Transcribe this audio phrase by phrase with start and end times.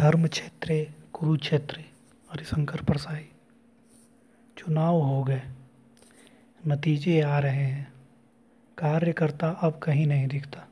[0.00, 1.82] धर्म क्षेत्रे कुरुक्षेत्रे,
[2.30, 3.28] हरिशंकर परसाई,
[4.58, 5.42] चुनाव हो गए।
[6.66, 7.92] नतीजे आ रहे हैं।
[8.78, 10.68] कार्यकर्ता अब कहीं नहीं दिखता।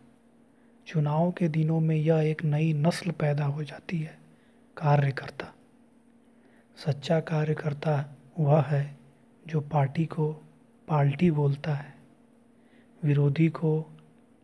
[0.86, 4.18] चुनाव के दिनों में यह एक नई नस्ल पैदा हो जाती है,
[4.76, 5.54] कार्यकर्ता।
[6.76, 8.98] सच्चा कार्यकर्ता वह है
[9.46, 10.32] जो पार्टी को
[10.88, 11.94] पाल्टी बोलता है,
[13.02, 13.96] विरोधी को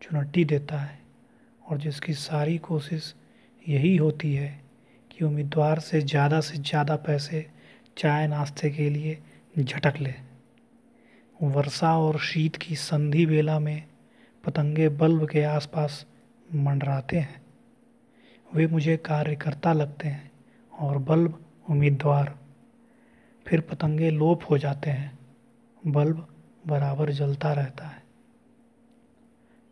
[0.03, 1.03] चुनौती देता है
[1.66, 3.14] और जिसकी सारी कोशिश
[3.69, 4.64] यही होती है
[5.15, 7.47] कि उम्मीदवार से ज़्यादा से ज़्यादा पैसे
[7.97, 9.19] चाय नाश्ते के लिए
[9.55, 10.15] झटक ले।
[11.41, 13.85] वर्षा और शीत की संधि बेला में
[14.45, 16.05] पतंगे बल्ब के आसपास
[16.49, 17.43] मंडराते हैं।
[18.51, 20.31] वे मुझे कार्यकर्ता लगते हैं
[20.73, 21.39] और बल्ब
[21.71, 22.34] उम्मीदवार,
[23.47, 25.19] फिर पतंगे लोप हो जाते हैं।
[25.83, 26.27] बल्ब
[26.65, 28.03] बराबर जलता रहता है।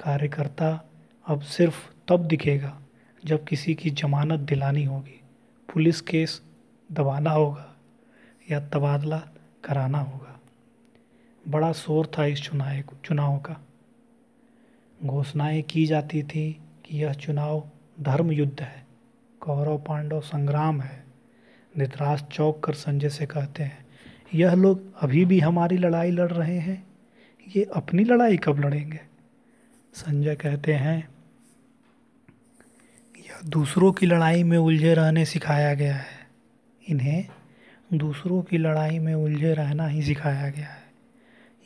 [0.01, 0.69] कार्यकर्ता
[1.27, 2.79] अब सिर्फ़ तब दिखेगा
[3.23, 5.22] जब किसी की जमानत दिलानी होगी।
[5.73, 6.43] पुलिस केस
[6.93, 7.77] दबाना होगा
[8.51, 9.19] या तबादला
[9.65, 10.41] कराना होगा।
[11.49, 13.57] बड़ा शोर था इस चुनाव चुनाव का।
[15.05, 17.69] घोषणाएँ की जाती थी कि यह चुनाव
[18.01, 18.87] धर्म युद्ध है।
[19.41, 21.05] कौरव पांडव संग्राम है।
[21.79, 23.87] धृतराज चौक कर संजय से कहते हैं,
[24.35, 26.87] यह लोग अभी भी हमारी लड़ाई लड़ रहे हैं।
[27.57, 29.01] ये अपनी लड़ाई कब लड़ेंगे?
[29.95, 31.09] संजय कहते हैं
[33.33, 36.27] यह दूसरों की लड़ाई में उलझे रहने सिखाया गया है।
[36.83, 37.29] इन्हें
[37.95, 40.83] दूसरों की लड़ाई में उलझे रहना ही सिखाया गया है।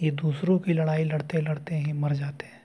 [0.00, 2.62] ये दूसरों की लड़ाई लड़ते लड़ते ही मर जाते हैं।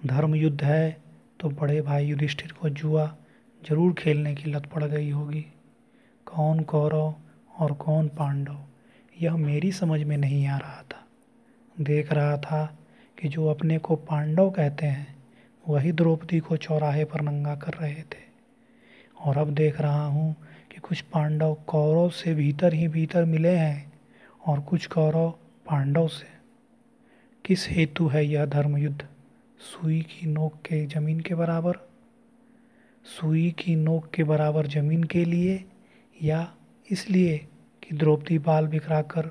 [0.00, 0.96] धर्म युद्ध है
[1.40, 3.06] तो बड़े भाई युधिष्ठिर को जुआ
[3.62, 5.44] ज़रूर खेलने की लत पड़ गई होगी।
[6.26, 7.14] कौन कौरव
[7.58, 8.58] और कौन पांडव,
[9.16, 11.04] यह मेरी समझ में नहीं आ रहा था।
[11.76, 12.64] देख रहा था
[13.18, 15.15] कि जो अपने को पांडव कहते हैं
[15.68, 18.24] वही द्रौपदी को चौराहे पर नंगा कर रहे थे।
[19.24, 20.36] और अब देख रहा हूँ
[20.72, 23.92] कि कुछ पांडव कौरव से भीतर ही भीतर मिले हैं
[24.46, 25.30] और कुछ कौरव
[25.66, 26.26] पांडव से।
[27.44, 29.08] किस हेतु है यह धर्म युद्ध
[29.58, 31.72] सुई की नोक के ज़मीन के बराबर?
[33.04, 35.64] सुई की नोक के बराबर ज़मीन के लिए
[36.22, 36.54] या
[36.90, 37.38] इसलिए
[37.82, 39.26] कि द्रौपदी बाल बिखराकर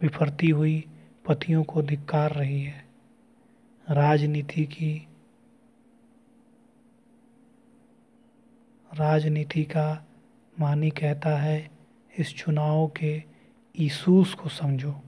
[0.00, 0.84] बिफरती हुई
[1.28, 2.84] पतियों को धिक्कार रही है?
[3.90, 5.06] राजनीति की
[8.94, 10.04] राजनीति का
[10.60, 11.70] मानी कहता है,
[12.18, 13.22] इस चुनाव के
[13.78, 15.02] ईसूस को समझो।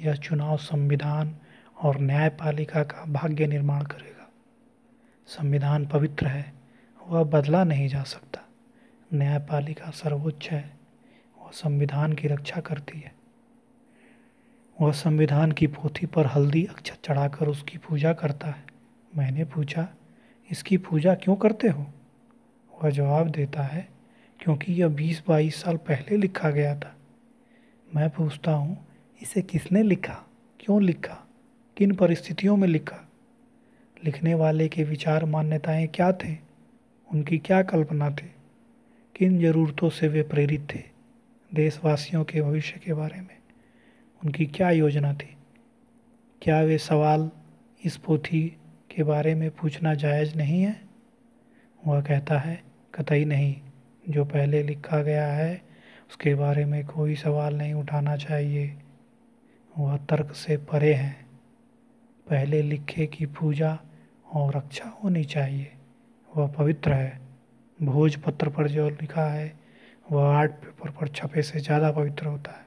[0.00, 1.36] यह चुनाव संविधान
[1.82, 4.30] और न्यायपालिका का भाग्य निर्माण करेगा।
[5.26, 6.52] संविधान पवित्र है,
[7.06, 8.40] वह बदला नहीं जा सकता।
[9.14, 10.76] न्यायपालिका सर्वोच्च है,
[11.38, 13.14] वह संविधान की रक्षा करती है।
[14.80, 18.64] वह संविधान की पोथी पर हल्दी अक्षत चढ़ाकर उसकी पूजा करता है।
[19.16, 19.88] मैंने पूछा,
[20.50, 21.86] इसकी पूजा क्यों करते हो?
[22.82, 23.88] वह जवाब देता है,
[24.40, 26.96] क्योंकि यह बीस बाईस साल पहले लिखा गया था।
[27.94, 28.86] मैं पूछता हूँ,
[29.22, 30.26] इसे किसने लिखा?
[30.60, 31.28] क्यों लिखा?
[31.76, 33.08] किन परिस्थितियों में लिखा?
[34.04, 36.36] लिखने वाले के विचार मान्यताएँ क्या थे?
[37.12, 38.34] उनकी क्या कल्पना थी?
[39.16, 40.82] किन ज़रूरतों से वे प्रेरित थे?
[41.54, 43.36] देशवासियों के भविष्य के बारे में
[44.24, 45.36] उनकी क्या योजना थी?
[46.42, 47.30] क्या वे सवाल
[47.84, 48.56] इस पोथी
[48.90, 50.83] के बारे में पूछना जायज़ नहीं है?
[51.86, 52.62] वह कहता है,
[52.94, 53.56] कतई नहीं।
[54.08, 55.62] जो पहले लिखा गया है,
[56.10, 58.76] उसके बारे में कोई सवाल नहीं उठाना चाहिए।
[59.78, 61.26] वह तर्क से परे हैं।
[62.28, 63.78] पहले लिखे की पूजा
[64.32, 65.72] और रक्षा होनी चाहिए।
[66.36, 67.20] वह पवित्र है।
[67.82, 69.58] भोजपत्र पर जो लिखा है,
[70.12, 72.64] वह आर्ट पेपर पर छपे से ज़्यादा पवित्र होता है।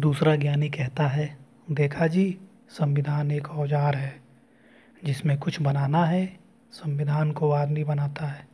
[0.00, 1.38] दूसरा ज्ञानी कहता है,
[1.70, 2.38] देखा जी,
[2.70, 4.25] संविधान एक औज़ार है।
[5.04, 6.26] जिसमें कुछ बनाना है,
[6.72, 8.46] संविधान को आदमी बनाता है।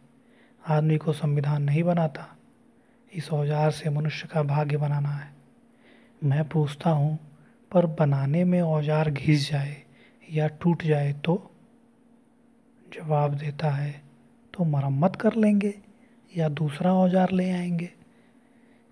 [0.69, 2.27] आदमी को संविधान नहीं बनाता।
[3.12, 5.31] इस औज़ार से मनुष्य का भाग्य बनाना है।
[6.25, 7.19] मैं पूछता हूँ,
[7.73, 9.77] पर बनाने में औज़ार घिस जाए
[10.29, 11.50] या टूट जाए तो?
[12.87, 14.03] जवाब देता है
[14.55, 15.75] तो मरम्मत कर लेंगे
[16.37, 17.91] या दूसरा औज़ार ले आएँगे।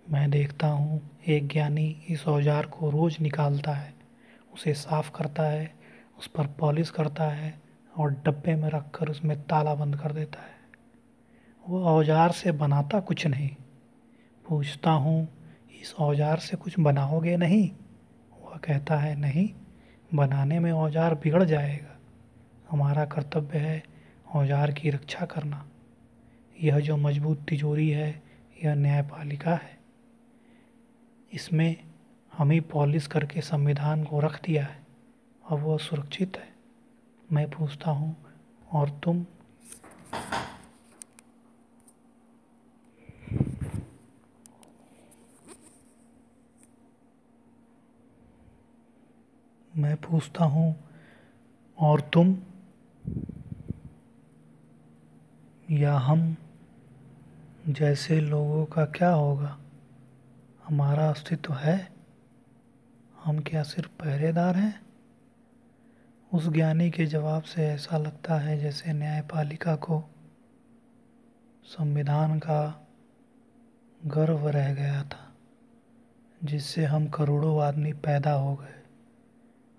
[0.06, 3.92] मैं देखता हूँ, एक ज्ञानी इस औज़ार को रोज़ निकालता है,
[4.54, 5.79] उसे साफ़ करता है
[6.20, 7.60] उस पर पॉलिश करता है
[7.94, 10.58] और डब्बे में रख कर उसमें ताला बंद कर देता है।
[11.64, 13.48] वो औज़ार से बनाता कुछ नहीं।
[14.46, 15.28] पूछता हूँ,
[15.82, 17.70] इस औज़ार से कुछ बनाओगे नहीं?
[18.42, 19.48] वह कहता है, नहीं,
[20.14, 21.96] बनाने में औज़ार बिगड़ जाएगा।
[22.70, 23.82] हमारा कर्तव्य है
[24.34, 25.64] औज़ार की रक्षा करना।
[26.62, 28.22] यह जो मज़बूत तिजोरी है,
[28.64, 29.78] यह न्यायपालिका है।
[31.32, 31.76] इसमें
[32.32, 34.78] हम ही पॉलिश करके संविधान को रख दिया है।
[35.50, 36.54] अब वह सुरक्षित है।
[37.32, 38.16] मैं पूछता हूँ,
[38.72, 39.26] और तुम?
[49.76, 50.88] मैं पूछता हूँ,
[51.78, 52.38] और तुम?
[55.70, 56.36] या हम?
[57.68, 59.58] जैसे लोगों का क्या होगा?
[60.64, 61.92] हमारा अस्तित्व है?
[63.24, 64.89] हम क्या सिर्फ़ पहरेदार हैं?
[66.32, 70.02] उस ज्ञानी के जवाब से ऐसा लगता है जैसे न्यायपालिका को
[71.64, 72.88] संविधान का
[74.06, 75.34] गर्व रह गया था,
[76.44, 78.82] जिससे हम करोड़ों आदमी पैदा हो गए।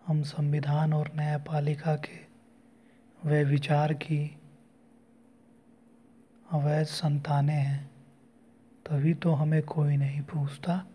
[0.07, 2.19] हम संविधान और न्यायपालिका के
[3.25, 4.37] वे विचार की
[6.51, 7.91] अवैध संताने हैं,
[8.89, 10.85] तभी तो हमें कोई नहीं पूछता।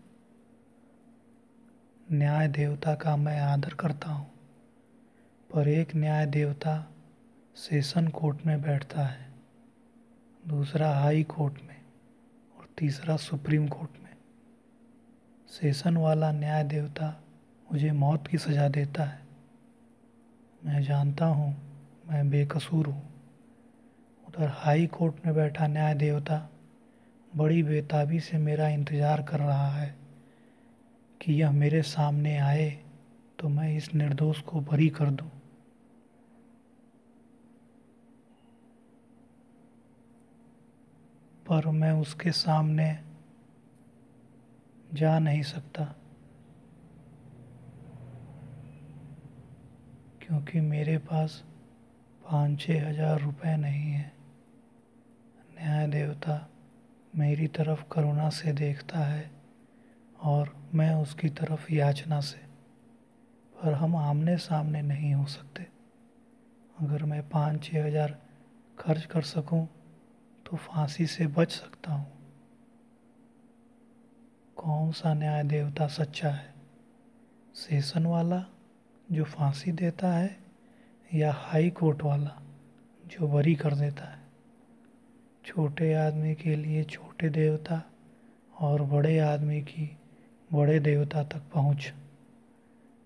[2.11, 4.36] न्याय देवता का मैं आदर करता हूँ।
[5.57, 6.73] पर एक न्याय देवता
[7.55, 9.25] सेशन कोर्ट में बैठता है,
[10.43, 11.75] दूसरा हाई कोर्ट में
[12.57, 14.11] और तीसरा सुप्रीम कोर्ट में।
[15.49, 17.09] सेशन वाला न्याय देवता
[17.67, 19.19] मुझे मौत की सज़ा देता है।
[20.61, 21.49] मैं जानता हूँ,
[22.09, 23.01] मैं बेकसूर हूँ।
[24.23, 26.37] उधर हाई कोर्ट में बैठा न्याय देवता
[27.31, 29.89] बड़ी बेताबी से मेरा इंतज़ार कर रहा है
[31.21, 32.69] कि यह मेरे सामने आए
[33.39, 35.29] तो मैं इस निर्दोष को बरी कर दूँ।
[41.49, 42.87] पर मैं उसके सामने
[44.93, 45.83] जा नहीं सकता,
[50.21, 51.43] क्योंकि मेरे पास
[52.21, 54.11] पाँच छः हज़ार रुपये नहीं है।
[55.51, 56.47] न्याय देवता
[57.13, 59.29] मेरी तरफ़ करुणा से देखता है
[60.23, 62.37] और मैं उसकी तरफ़ याचना से,
[63.55, 65.63] पर हम आमने सामने नहीं हो सकते।
[66.77, 68.17] अगर मैं पाँच छः हज़ार
[68.77, 69.67] खर्च कर सकूँ
[70.47, 72.11] तो फांसी से बच सकता हूँ।
[74.55, 76.53] कौन सा न्याय देवता सच्चा है?
[77.55, 78.45] सेशन वाला
[79.11, 80.39] जो फांसी देता है
[81.13, 82.41] या हाई कोर्ट वाला
[83.05, 84.19] जो बरी कर देता है?
[85.45, 87.83] छोटे आदमी के लिए छोटे देवता
[88.59, 89.97] और बड़े आदमी की
[90.53, 91.93] बड़े देवता तक पहुँच।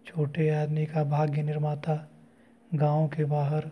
[0.06, 2.10] छोटे आदमी का भाग्य निर्माता
[2.76, 3.72] गाँव के बाहर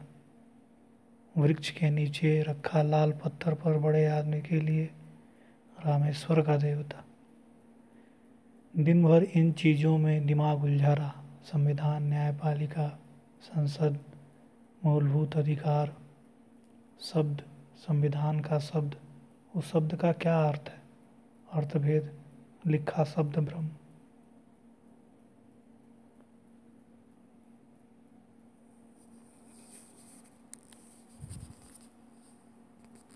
[1.38, 4.90] वृक्ष के नीचे रखा लाल पत्थर पर बड़े आदमी के लिए
[5.86, 7.06] रामेश्वर का देवता।
[8.78, 13.00] दिन भर इन चीज़ों में दिमाग उलझा रहा। संविधान, न्यायपालिका,
[13.42, 14.00] संसद,
[14.86, 15.96] मूलभूत अधिकार,
[17.02, 17.42] शब्द,
[17.78, 18.96] संविधान का शब्द।
[19.56, 20.82] उस शब्द का क्या अर्थ है?
[21.54, 22.14] अर्थभेद,
[22.68, 23.70] लिखा शब्द ब्रह्म।